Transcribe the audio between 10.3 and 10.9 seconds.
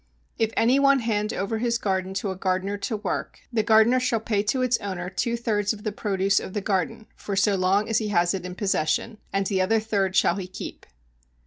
he keep.